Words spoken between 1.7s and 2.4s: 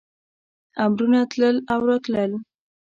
او راتلل.